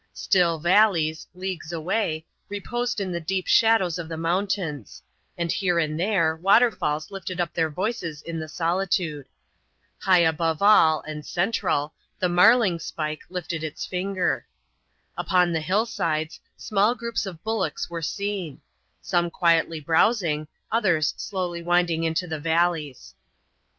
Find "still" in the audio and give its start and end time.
0.15-0.57